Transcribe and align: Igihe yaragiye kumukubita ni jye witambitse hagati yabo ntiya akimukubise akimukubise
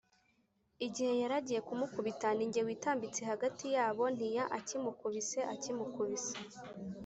Igihe 0.85 1.13
yaragiye 1.21 1.59
kumukubita 1.67 2.27
ni 2.35 2.45
jye 2.53 2.61
witambitse 2.67 3.21
hagati 3.31 3.65
yabo 3.75 4.03
ntiya 4.15 4.45
akimukubise 4.57 5.39
akimukubise 5.53 6.35